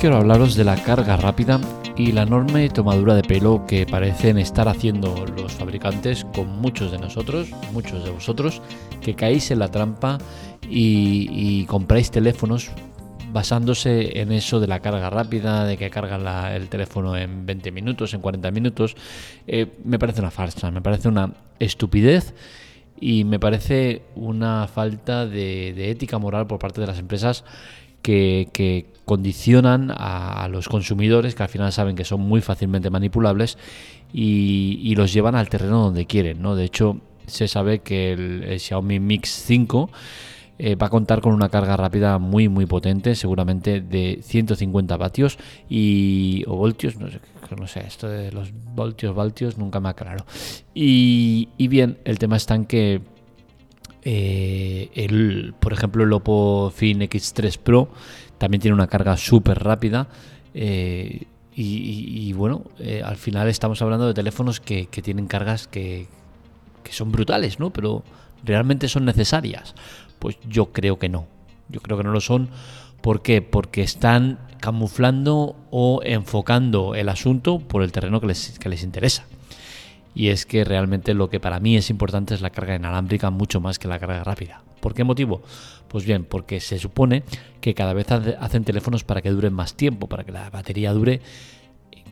[0.00, 1.60] quiero hablaros de la carga rápida
[1.96, 6.98] y la enorme tomadura de pelo que parecen estar haciendo los fabricantes con muchos de
[6.98, 8.60] nosotros, muchos de vosotros,
[9.00, 10.18] que caéis en la trampa
[10.68, 12.70] y, compráis teléfonos
[13.32, 18.12] basándose en eso de la carga rápida, de que carga el teléfono en 20 minutos,
[18.12, 18.96] en 40 minutos,
[19.46, 22.34] eh, me parece una farsa, me parece una estupidez
[23.00, 27.44] y me parece una falta de, ética moral por parte de las empresas
[28.06, 33.56] que, condicionan a, los consumidores que al final saben que son muy fácilmente manipulables
[34.12, 36.42] y, los llevan al terreno donde quieren.
[36.42, 36.56] ¿no?
[36.56, 39.90] De hecho, se sabe que el, Xiaomi Mix 5
[40.58, 45.38] eh, va a contar con una carga rápida muy muy potente, seguramente de 150 vatios
[45.68, 50.24] y o voltios, no sé, esto de los voltios, voltios nunca me aclaro.
[50.74, 53.02] Y, y bien, el tema está en que
[54.08, 57.88] eh, el, por ejemplo, el Oppo Fin X3 Pro
[58.38, 60.06] también tiene una carga súper rápida.
[60.54, 61.24] Eh,
[61.58, 66.06] y, bueno, eh, al final estamos hablando de teléfonos que, tienen cargas que,
[66.84, 67.70] que, son brutales, ¿no?
[67.70, 68.04] Pero
[68.44, 69.74] realmente son necesarias.
[70.20, 71.26] Pues yo creo que no.
[71.68, 72.50] Yo creo que no lo son.
[73.00, 73.42] ¿Por qué?
[73.42, 79.26] Porque están camuflando o enfocando el asunto por el terreno que les, que les interesa
[80.16, 83.60] y es que realmente lo que para mí es importante es la carga inalámbrica mucho
[83.60, 84.62] más que la carga rápida.
[84.80, 85.42] ¿Por qué motivo?
[85.88, 87.22] Pues bien, porque se supone
[87.60, 91.20] que cada vez hacen teléfonos para que duren más tiempo, para que la batería dure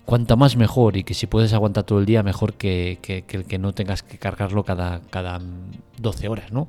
[0.04, 3.46] cuanto más mejor y que si puedes aguantar todo el día mejor que, que, el
[3.46, 5.40] que no tengas que cargarlo cada, cada
[5.98, 6.68] 12 horas, ¿no?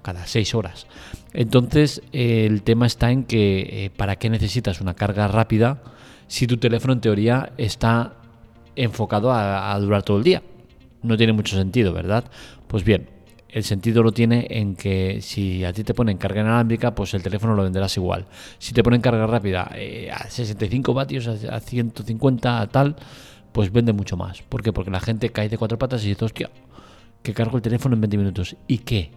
[0.00, 0.86] Cada 6 horas.
[1.34, 5.82] Entonces el tema está en que eh, para qué necesitas una carga rápida
[6.26, 8.14] si tu teléfono en teoría está
[8.76, 10.42] enfocado a durar todo el día
[11.02, 12.24] no tiene mucho sentido, ¿verdad?
[12.66, 13.08] Pues bien,
[13.52, 17.22] el sentido lo tiene en que si a ti te ponen carga inalámbrica, pues el
[17.22, 18.26] teléfono lo venderás igual.
[18.58, 22.96] Si te ponen carga rápida eh, a 65 vatios, a 150, a tal,
[23.52, 24.42] pues vende mucho más.
[24.42, 24.72] ¿Por qué?
[24.72, 26.50] Porque la gente cae de cuatro patas y dice, hostia,
[27.22, 28.56] que cargo el teléfono en 20 minutos.
[28.68, 29.10] ¿Y qué?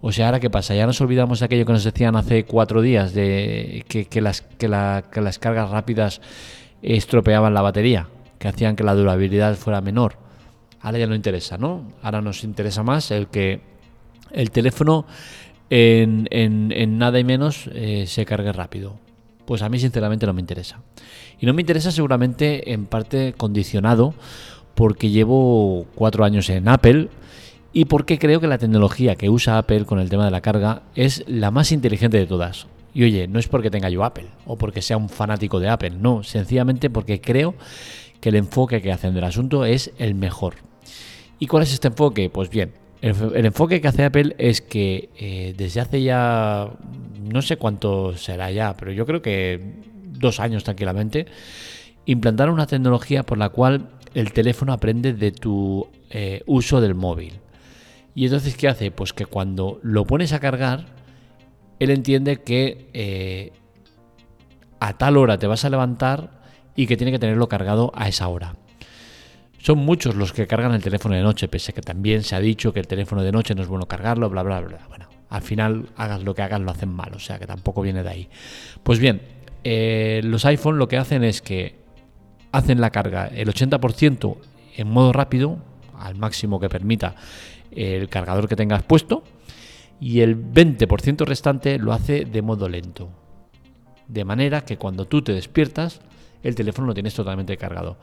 [0.00, 2.80] O sea, ahora qué pasa, ya nos olvidamos de aquello que nos decían hace cuatro
[2.80, 6.22] días, de que, las, que las cargas rápidas
[6.80, 10.29] estropeaban la batería, que hacían que la durabilidad fuera menor
[10.80, 11.82] ahora ya no interesa, ¿no?
[12.02, 13.60] Ahora nos interesa más el que
[14.32, 15.06] el teléfono
[15.70, 18.98] en, nada y menos eh, se cargue rápido.
[19.46, 20.80] Pues a mí sinceramente no me interesa.
[21.40, 24.14] Y no me interesa seguramente en parte condicionado
[24.74, 27.08] porque llevo cuatro años en Apple
[27.72, 30.82] y porque creo que la tecnología que usa Apple con el tema de la carga
[30.94, 32.66] es la más inteligente de todas.
[32.92, 35.90] Y oye, no es porque tenga yo Apple o porque sea un fanático de Apple,
[35.90, 37.54] no, sencillamente porque creo
[38.20, 40.54] que el enfoque que hacen del asunto es el mejor.
[41.40, 42.30] ¿Y cuál es este enfoque?
[42.30, 46.70] Pues bien, el, enfoque que hace Apple es que eh, desde hace ya,
[47.20, 49.74] no sé cuánto será ya, pero yo creo que
[50.04, 51.26] dos años tranquilamente,
[52.04, 57.40] implantaron una tecnología por la cual el teléfono aprende de tu eh, uso del móvil.
[58.14, 58.90] Y entonces, ¿qué hace?
[58.90, 60.86] Pues que cuando lo pones a cargar,
[61.78, 63.52] él entiende que eh,
[64.78, 66.42] a tal hora te vas a levantar
[66.76, 68.56] y que tiene que tenerlo cargado a esa hora.
[69.62, 72.40] Son muchos los que cargan el teléfono de noche, pese a que también se ha
[72.40, 74.86] dicho que el teléfono de noche no es bueno cargarlo, bla, bla, bla.
[74.88, 78.02] Bueno, al final hagas lo que hagas lo hacen mal, o sea que tampoco viene
[78.02, 78.28] de ahí.
[78.82, 79.20] Pues bien,
[79.62, 81.78] eh, los iPhone lo que hacen es que
[82.52, 84.38] hacen la carga el 80%
[84.76, 85.58] en modo rápido,
[85.98, 87.14] al máximo que permita
[87.70, 89.24] el cargador que tengas puesto,
[90.00, 93.10] y el 20% restante lo hace de modo lento.
[94.08, 96.00] De manera que cuando tú te despiertas,
[96.42, 97.98] el teléfono lo tienes totalmente cargado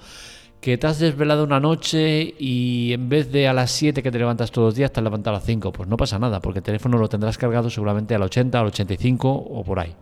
[0.62, 4.18] que te has desvelado una noche y en vez de a las 7 que te
[4.18, 5.72] levantas todos los días, te has levantado a las 5.
[5.72, 9.30] Pues no pasa nada, porque el teléfono lo tendrás cargado seguramente al 80, al 85
[9.30, 9.94] o por ahí.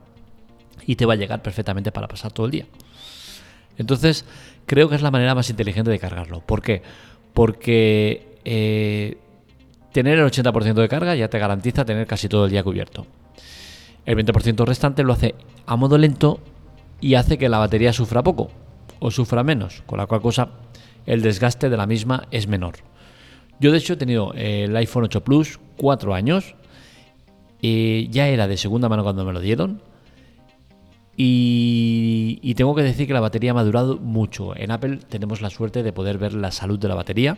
[0.86, 2.66] Y te va a llegar perfectamente para pasar todo el día.
[3.78, 4.26] Entonces,
[4.66, 6.42] creo que es la manera más inteligente de cargarlo.
[6.42, 6.82] ¿Por qué?
[7.34, 9.18] Porque eh,
[9.92, 13.06] tener el 80% de carga ya te garantiza tener casi todo el día cubierto.
[14.06, 15.36] El 20% restante lo hace
[15.66, 16.40] a modo lento
[17.02, 18.52] y hace que la batería sufra poco
[19.00, 20.50] o sufra menos, con la cual cosa
[21.06, 22.76] el desgaste de la misma es menor.
[23.60, 26.56] Yo de hecho he tenido el iPhone 8 Plus cuatro años,
[27.62, 29.82] y ya era de segunda mano cuando me lo dieron,
[31.18, 34.56] y, tengo que decir que la batería ha durado mucho.
[34.56, 37.38] En Apple tenemos la suerte de poder ver la salud de la batería.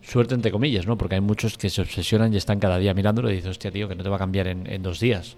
[0.00, 0.96] Suerte entre comillas, ¿no?
[0.96, 3.88] Porque hay muchos que se obsesionan y están cada día mirándolo y dicen, hostia, tío,
[3.88, 5.36] que no te va a cambiar en, en dos días.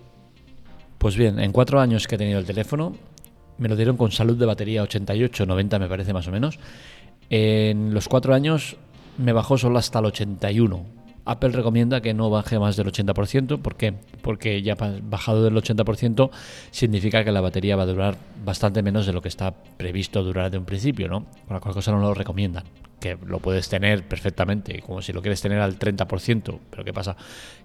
[0.99, 2.95] Pues bien, en cuatro años que he tenido el teléfono,
[3.59, 6.59] me lo dieron con salud de batería 88, 90 me parece más o menos.
[7.31, 8.77] En los cuatro años
[9.19, 11.05] me bajó solo hasta el 81.
[11.27, 13.59] Apple recomienda que no baje más del 80%.
[13.61, 13.95] ¿Por qué?
[14.21, 16.31] Porque ya bajado del 80%
[16.71, 20.51] significa que la batería va a durar bastante menos de lo que está previsto durar
[20.51, 21.25] de un principio, ¿no?
[21.47, 22.65] Con la cosa no lo recomiendan.
[23.01, 26.59] Que lo puedes tener perfectamente, como si lo quieres tener al 30%.
[26.71, 27.17] Pero ¿qué pasa?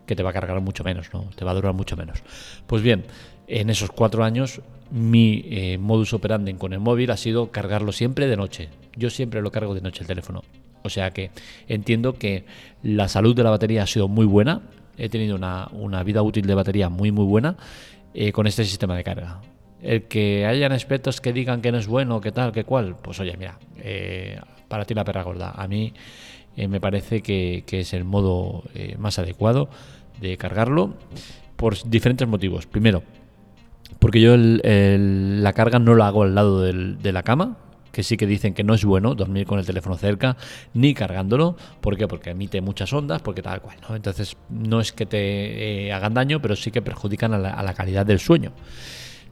[0.06, 1.30] Que te va a cargar mucho menos, ¿no?
[1.36, 2.24] Te va a durar mucho menos.
[2.66, 3.06] Pues bien,
[3.48, 8.28] en esos cuatro años mi eh, modus operandi con el móvil ha sido cargarlo siempre
[8.28, 8.70] de noche.
[8.96, 10.44] Yo siempre lo cargo de noche el teléfono.
[10.84, 11.32] O sea que
[11.68, 12.46] entiendo que
[12.82, 14.62] la salud de la batería ha sido muy buena.
[14.98, 17.56] He tenido una, vida útil de batería muy muy buena
[18.14, 19.42] eh, con este sistema de carga.
[19.82, 23.20] El que hayan aspectos que digan que no es bueno, que tal, que cual, pues
[23.22, 25.52] oye, mira, eh, para ti la perra gorda.
[25.52, 25.94] A mí
[26.58, 28.64] me parece que, es el modo
[28.98, 29.70] más adecuado
[30.20, 30.96] de cargarlo
[31.56, 32.66] por diferentes motivos.
[32.66, 33.04] Primero,
[34.00, 37.58] porque yo la carga no la hago al lado de la cama,
[37.92, 40.38] que sí que dicen que no es bueno dormir con el teléfono cerca
[40.74, 41.56] ni cargándolo.
[41.82, 42.08] ¿Por qué?
[42.08, 43.96] Porque emite muchas ondas, porque tal cual, ¿no?
[43.96, 48.06] Entonces no es que te eh, hagan daño, pero sí que perjudican a la, calidad
[48.06, 48.52] del sueño.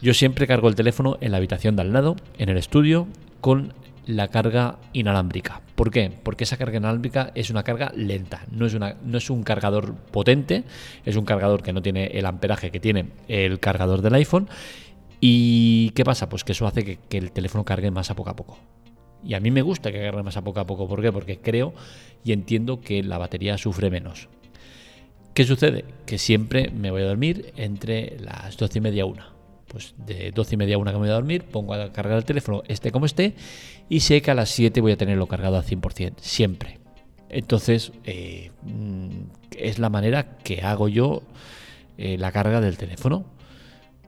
[0.02, 3.08] Yo siempre cargo el teléfono en la habitación de al lado, en el estudio,
[3.42, 3.74] con
[4.08, 5.62] la carga inalámbrica.
[5.76, 6.12] ¿Por qué?
[6.24, 9.96] Porque esa carga inalámbrica es una carga lenta, no es, una, no es un cargador
[9.96, 10.64] potente,
[11.06, 14.48] es un cargador que no tiene el amperaje que tiene el cargador del iPhone
[15.20, 16.30] ¿Y qué pasa?
[16.30, 18.60] Pues que eso hace que, el teléfono cargue más a poco a poco.
[19.24, 20.88] Y a mí me gusta que cargue más a poco a poco.
[20.88, 21.12] ¿Por qué?
[21.12, 21.74] Porque creo
[22.24, 24.30] y entiendo que la batería sufre menos.
[25.34, 25.86] ¿Qué sucede?
[26.06, 29.37] Que siempre me voy a dormir entre las 12 y media una.
[29.68, 32.18] Pues de 12 y media a una que me voy a dormir, pongo a cargar
[32.18, 33.36] el teléfono, esté como esté,
[33.90, 36.80] y sé que a las 7 voy a tenerlo cargado al 100%, siempre.
[37.30, 39.10] Entonces, eh, mm,
[39.58, 41.24] es la manera que hago yo
[41.98, 43.26] eh, la carga del teléfono.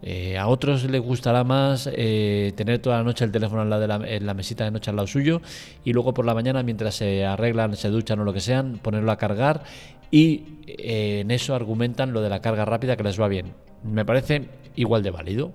[0.02, 3.88] Eh, a otros les gustará más tener toda la noche el teléfono al lado de
[3.90, 5.42] la, en la mesita de noche al lado suyo
[5.84, 9.12] y luego por la mañana mientras se arreglan, se duchan o lo que sean, ponerlo
[9.12, 9.64] a cargar
[10.10, 13.48] y en eso argumentan lo de la carga rápida que les va bien.
[13.84, 15.54] Me parece igual de válido,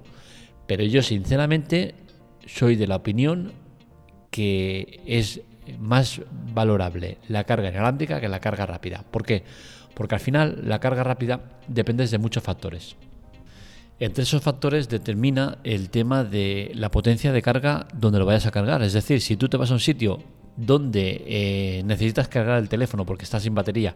[0.67, 1.95] pero yo sinceramente
[2.47, 3.53] soy de la opinión
[4.31, 5.41] que es
[5.79, 6.21] más
[6.53, 9.05] valorable la carga inalámbrica que la carga rápida.
[9.11, 9.45] ¿Por qué?
[9.95, 12.97] Porque al final la carga rápida depende de muchos factores.
[14.01, 18.51] Entre esos factores determina el tema de la potencia de carga donde lo vayas a
[18.51, 18.83] cargar.
[18.83, 20.19] Es decir, si tú te vas a un sitio
[20.57, 23.95] donde eh, necesitas cargar el teléfono porque estás sin batería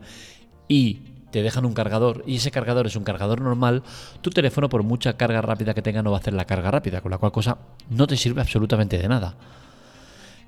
[0.68, 3.82] y te dejan un cargador y ese cargador es un cargador normal,
[4.20, 7.00] tu teléfono por mucha carga rápida que tenga no va a hacer la carga rápida,
[7.00, 7.58] con la cual cosa
[7.90, 9.36] no te sirve absolutamente de nada.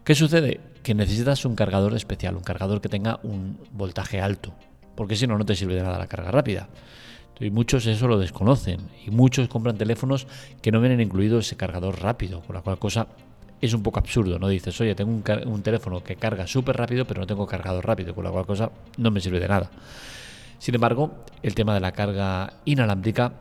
[0.05, 0.61] ¿Qué sucede?
[0.82, 4.55] Que necesitas un cargador especial, un cargador que tenga un voltaje alto,
[4.97, 6.69] porque si no, no te sirve de nada la carga rápida.
[7.41, 8.81] Y muchos eso lo desconocen.
[9.06, 10.26] Y muchos compran teléfonos
[10.61, 13.06] que no vienen incluido ese cargador rápido, con la cual cosa
[13.61, 14.49] es un poco absurdo, ¿no?
[14.49, 18.25] Dices, oye, tengo un, teléfono que carga súper rápido, pero no tengo cargador rápido, con
[18.25, 19.71] la cual cosa no me sirve de nada.
[20.61, 23.33] Sin embargo, el tema de la carga inalámbrica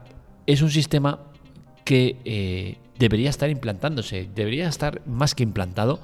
[0.48, 1.20] es un sistema
[1.84, 6.00] que eh, debería estar implantándose, debería estar más que implantado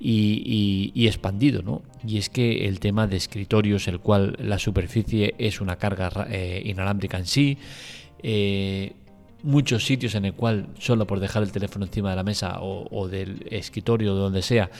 [0.00, 1.82] y, expandido, ¿no?
[2.06, 6.62] Y es que el tema de escritorios, el cual la superficie es una carga eh,
[6.64, 7.58] inalámbrica en sí,
[8.22, 8.94] eh,
[9.42, 13.08] muchos sitios en el cual solo por dejar el teléfono encima de la mesa o,
[13.08, 14.70] del escritorio o donde sea,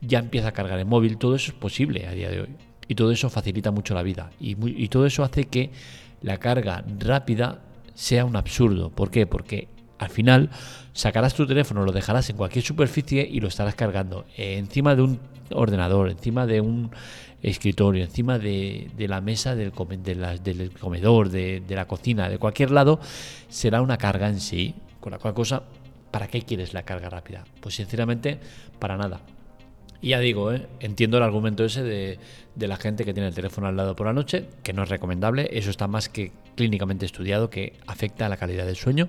[0.00, 2.48] ya empieza a cargar el móvil, todo eso es posible a día de hoy.
[2.90, 4.32] Y todo eso facilita mucho la vida.
[4.40, 5.70] Y, todo eso hace que
[6.22, 7.60] la carga rápida
[7.94, 8.90] sea un absurdo.
[8.90, 9.28] ¿Por qué?
[9.28, 9.68] Porque
[9.98, 10.50] al final
[10.92, 15.20] sacarás tu teléfono, lo dejarás en cualquier superficie y lo estarás cargando encima de un
[15.54, 16.90] ordenador, encima de un
[17.42, 19.70] escritorio, encima de, la mesa del,
[20.42, 22.98] del comedor, de, la cocina, de cualquier lado,
[23.48, 24.74] será una carga en sí.
[24.98, 25.62] Con la cual cosa,
[26.10, 27.44] ¿para qué quieres la carga rápida?
[27.60, 28.40] Pues sinceramente,
[28.80, 29.20] para nada.
[30.02, 30.66] Y ya digo, ¿eh?
[30.80, 32.18] entiendo el argumento ese de,
[32.56, 35.48] la gente que tiene el teléfono al lado por la noche, que no es recomendable,
[35.52, 39.08] eso está más que clínicamente estudiado, que afecta a la calidad del sueño.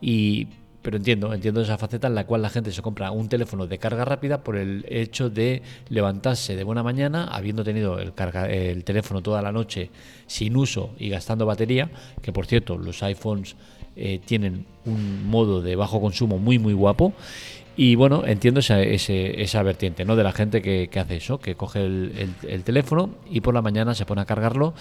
[0.00, 0.48] Y,
[0.82, 3.78] pero entiendo, entiendo esa faceta en la cual la gente se compra un teléfono de
[3.78, 8.12] carga rápida por el hecho de levantarse de buena mañana, habiendo tenido el,
[8.48, 9.90] el teléfono toda la noche
[10.26, 11.90] sin uso y gastando batería,
[12.22, 13.56] que por cierto los iPhones
[13.96, 17.12] eh, tienen un modo de bajo consumo muy muy guapo
[17.76, 20.16] y bueno, entiendo esa, esa vertiente ¿no?
[20.16, 24.04] de la gente que, hace eso, que coge el, teléfono y por la mañana se
[24.04, 24.74] pone a cargarlo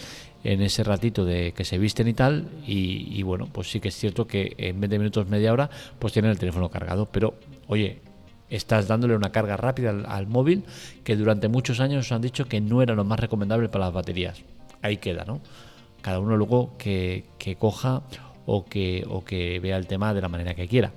[0.43, 2.49] en ese ratito de que se visten y tal.
[2.65, 5.69] Y, bueno, pues sí que es cierto que en 20 minutos, media hora,
[5.99, 7.05] pues tienen el teléfono cargado.
[7.05, 7.35] Pero
[7.67, 8.01] oye,
[8.49, 10.63] estás dándole una carga rápida al, móvil
[11.03, 14.43] que durante muchos años han dicho que no era lo más recomendable para las baterías.
[14.81, 15.41] Ahí queda, ¿no?
[16.01, 18.01] Cada uno luego que, que coja
[18.45, 20.91] o que, o que vea el tema de la manera que quiera.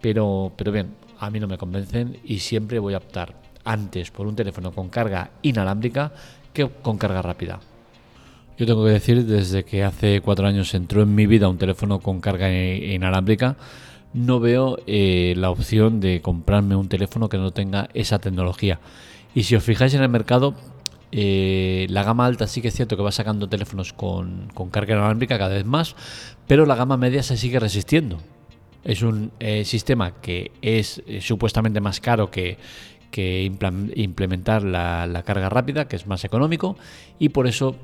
[0.00, 4.26] Pero, pero bien, a mí no me convencen y siempre voy a optar antes por
[4.26, 6.12] un teléfono con carga inalámbrica
[6.52, 7.60] que con carga rápida.
[8.56, 11.98] Yo tengo que decir, desde que hace cuatro años entró en mi vida un teléfono
[11.98, 13.56] con carga inalámbrica,
[14.12, 18.78] no veo eh, la opción de comprarme un teléfono que no tenga esa tecnología.
[19.34, 20.54] Y si os fijáis en el mercado,
[21.10, 25.36] eh, la gama alta sí que es cierto que va sacando teléfonos con, carga inalámbrica
[25.36, 25.96] cada vez más,
[26.46, 28.18] pero la gama media se sigue resistiendo.
[28.84, 32.58] Es un eh, sistema que es supuestamente más caro que,
[33.16, 36.76] implementar la carga rápida, que es más económico,
[37.18, 37.76] y por eso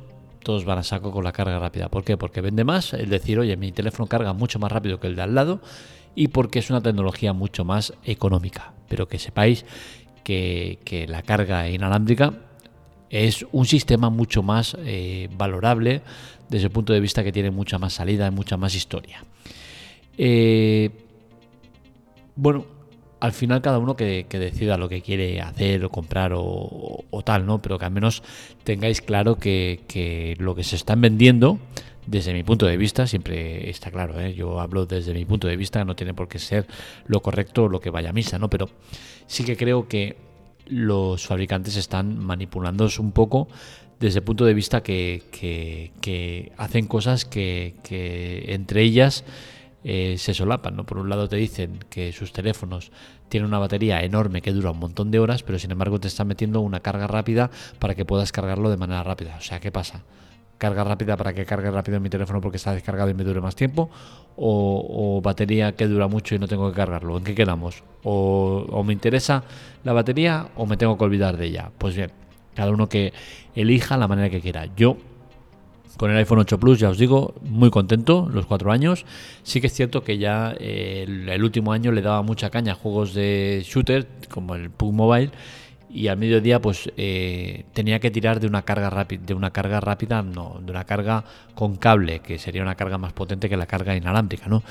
[0.42, 1.88] todos van a saco con la carga rápida.
[1.88, 2.16] ¿Por qué?
[2.16, 5.22] Porque vende más, el decir, oye, mi teléfono carga mucho más rápido que el de
[5.22, 5.60] al lado
[6.14, 8.72] y porque es una tecnología mucho más económica.
[8.88, 9.64] Pero que sepáis
[10.24, 12.34] que, la carga inalámbrica
[13.10, 16.02] es un sistema mucho más eh, valorable
[16.48, 19.24] desde el punto de vista que tiene mucha más salida y mucha más historia.
[20.18, 20.90] Eh,
[22.36, 22.64] bueno,
[23.20, 27.60] al final cada uno que, decida lo que quiere hacer o comprar o, tal, ¿no?
[27.60, 28.22] Pero que al menos
[28.64, 31.58] tengáis claro que, lo que se están vendiendo,
[32.06, 34.34] desde mi punto de vista, siempre está claro, ¿eh?
[34.34, 36.66] yo hablo desde mi punto de vista, no tiene por qué ser
[37.06, 38.48] lo correcto lo que vaya a misa, ¿no?
[38.48, 38.70] Pero
[39.26, 40.16] sí que creo que
[40.66, 43.48] los fabricantes están manipulándose un poco
[43.98, 47.74] desde el punto de vista que, que hacen cosas que,
[48.48, 49.24] entre ellas
[49.84, 50.76] eh, se solapan.
[50.76, 50.84] ¿no?
[50.84, 52.92] Por un lado te dicen que sus teléfonos
[53.28, 56.28] tienen una batería enorme que dura un montón de horas, pero sin embargo te están
[56.28, 59.36] metiendo una carga rápida para que puedas cargarlo de manera rápida.
[59.38, 60.02] O sea, ¿qué pasa?
[60.60, 63.56] carga rápida para que cargue rápido mi teléfono porque está descargado y me dure más
[63.56, 63.88] tiempo,
[64.36, 67.16] o, batería que dura mucho y no tengo que cargarlo.
[67.16, 67.82] ¿En qué quedamos?
[68.04, 69.42] O, me interesa
[69.84, 71.70] la batería o me tengo que olvidar de ella.
[71.78, 72.12] Pues bien,
[72.54, 73.14] cada uno que
[73.54, 74.66] elija la manera que quiera.
[74.76, 74.98] Yo
[75.96, 79.04] con el iPhone 8 Plus, ya os digo, muy contento, los cuatro años.
[79.42, 83.14] Sí que es cierto que ya el, último año le daba mucha caña a juegos
[83.14, 85.30] de shooter, como el PUG Mobile,
[85.92, 89.80] y al mediodía pues eh, tenía que tirar de una carga rápida, de una carga
[89.80, 93.66] rápida, no, de una carga con cable, que sería una carga más potente que la
[93.66, 94.62] carga inalámbrica, ¿no?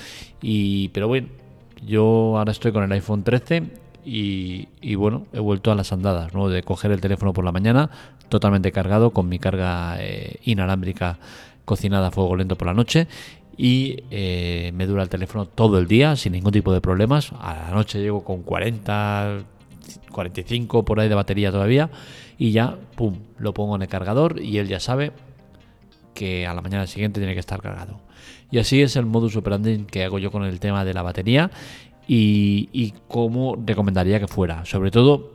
[0.42, 1.28] Y, pero bueno,
[1.86, 6.50] yo ahora estoy con el iPhone 13 y, bueno, he vuelto a las andadas, ¿no?
[6.50, 7.90] De coger el teléfono por la mañana
[8.30, 11.18] totalmente cargado con mi carga eh, inalámbrica
[11.66, 13.08] cocinada a fuego lento por la noche
[13.58, 17.34] y eh, me dura el teléfono todo el día sin ningún tipo de problemas.
[17.42, 19.44] A la noche llego con 40,
[20.12, 21.90] 45 por ahí de batería todavía
[22.38, 25.12] y ya, pum, lo pongo en el cargador y él ya sabe
[26.14, 28.00] que a la mañana siguiente tiene que estar cargado.
[28.52, 31.52] Y así es el modus operandi que hago yo con el tema de la batería
[32.12, 34.66] y, cómo recomendaría que fuera.
[34.66, 35.34] Sobre todo,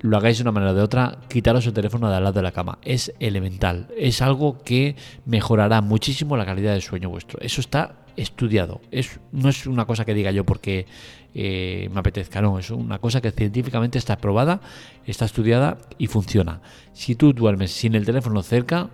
[0.00, 2.42] lo hagáis de una manera o de otra, quitaros el teléfono de al lado de
[2.42, 2.78] la cama.
[2.82, 3.88] Es elemental.
[3.98, 4.94] Es algo que
[5.26, 7.40] mejorará muchísimo la calidad del sueño vuestro.
[7.40, 8.80] Eso está estudiado.
[8.92, 10.86] Es, no es una cosa que diga yo porque
[11.34, 12.60] eh, me apetezca, no.
[12.60, 14.60] Es una cosa que científicamente está probada,
[15.06, 16.60] está estudiada y funciona.
[16.92, 18.90] Si tú duermes sin el teléfono cerca,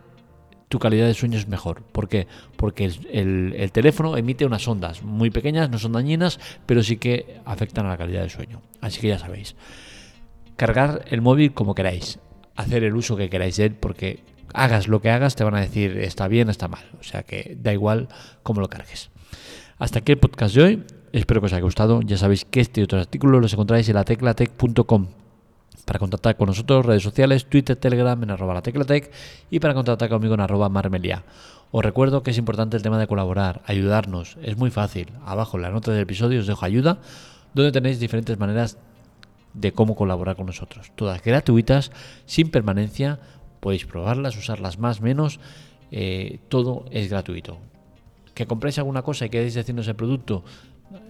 [0.71, 1.83] tu calidad de sueño es mejor.
[1.83, 2.29] ¿Por qué?
[2.57, 7.87] Porque el, teléfono emite unas ondas muy pequeñas, no son dañinas, pero sí que afectan
[7.87, 8.63] a la calidad del sueño.
[8.81, 9.57] Así que ya sabéis.
[10.57, 12.21] Cargar el móvil como queráis.
[12.55, 14.21] Hacer el uso que queráis de él, porque
[14.55, 16.85] hagas lo que hagas, te van a decir está bien, está mal.
[17.01, 18.07] O sea que da igual
[18.45, 19.11] cómo lo cargues.
[19.77, 20.85] Hasta aquí el podcast de hoy.
[21.11, 22.01] Espero que os haya gustado.
[22.03, 25.20] Ya sabéis que este y otros artículos los encontráis en la teclatec.com
[25.85, 29.11] para contactar con nosotros, redes sociales, Twitter, Telegram en arroba la teclatec
[29.51, 31.25] y para contactar conmigo en arroba marmelia.
[31.73, 35.09] Os recuerdo que es importante el tema de colaborar, ayudarnos, es muy fácil.
[35.25, 36.99] Abajo en la nota del episodio os dejo ayuda,
[37.55, 38.79] donde tenéis diferentes maneras
[39.55, 40.93] de cómo colaborar con nosotros.
[40.97, 41.93] Todas gratuitas,
[42.27, 43.19] sin permanencia,
[43.61, 45.41] podéis probarlas, usarlas más, menos,
[45.91, 47.59] eh, todo es gratuito.
[48.35, 50.45] Que compréis alguna cosa y queréis decirnos el producto,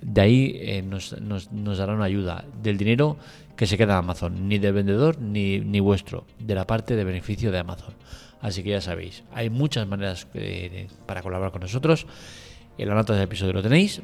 [0.03, 3.17] de ahí eh, nos, nos, dará una ayuda del dinero
[3.61, 7.53] que se queda Amazon, ni del vendedor ni, ni vuestro, de la parte de beneficio
[7.53, 7.93] de Amazon.
[8.41, 12.07] Así que ya sabéis, hay muchas maneras eh, para colaborar con nosotros.
[12.79, 14.01] En la nota del episodio lo tenéis.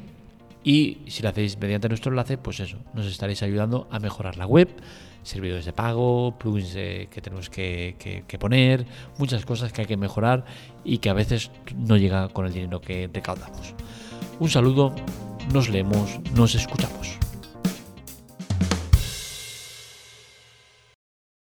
[0.63, 4.45] Y si lo hacéis mediante nuestro enlace, pues eso, nos estaréis ayudando a mejorar la
[4.45, 4.69] web,
[5.23, 7.95] servidores de pago, plugins que tenemos que,
[8.27, 8.85] que, poner,
[9.17, 10.45] muchas cosas que hay que mejorar
[10.83, 13.73] y que a veces no llega con el dinero que recaudamos.
[14.39, 14.93] Un saludo
[15.51, 17.26] nos leemos, nos escuchamos.